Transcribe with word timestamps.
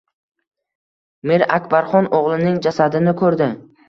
Mir 1.31 1.43
Akbarxon 1.57 2.07
o’g’lining 2.21 2.57
jasadini 2.69 3.15
ko’rdi. 3.21 3.51